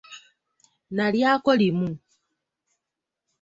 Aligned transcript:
Nalyako 0.95 1.51
limu. 1.59 1.89